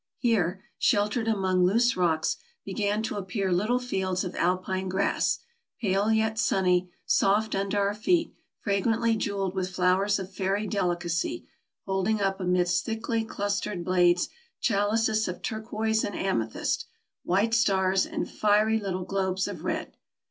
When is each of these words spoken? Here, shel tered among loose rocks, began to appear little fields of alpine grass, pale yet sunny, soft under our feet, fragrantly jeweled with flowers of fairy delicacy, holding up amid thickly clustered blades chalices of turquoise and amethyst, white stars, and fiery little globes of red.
Here, 0.17 0.63
shel 0.79 1.09
tered 1.11 1.31
among 1.31 1.63
loose 1.63 1.95
rocks, 1.95 2.37
began 2.65 3.03
to 3.03 3.17
appear 3.17 3.51
little 3.51 3.77
fields 3.77 4.23
of 4.23 4.33
alpine 4.35 4.89
grass, 4.89 5.37
pale 5.79 6.11
yet 6.11 6.39
sunny, 6.39 6.89
soft 7.05 7.53
under 7.53 7.77
our 7.77 7.93
feet, 7.93 8.33
fragrantly 8.61 9.15
jeweled 9.15 9.53
with 9.53 9.69
flowers 9.69 10.17
of 10.17 10.33
fairy 10.33 10.65
delicacy, 10.65 11.45
holding 11.85 12.19
up 12.19 12.39
amid 12.39 12.67
thickly 12.67 13.23
clustered 13.23 13.85
blades 13.85 14.29
chalices 14.59 15.27
of 15.27 15.43
turquoise 15.43 16.03
and 16.03 16.15
amethyst, 16.15 16.87
white 17.21 17.53
stars, 17.53 18.03
and 18.03 18.27
fiery 18.27 18.79
little 18.79 19.03
globes 19.05 19.47
of 19.47 19.63
red. 19.63 19.95